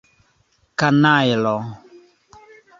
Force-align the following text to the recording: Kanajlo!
Kanajlo! 0.79 1.55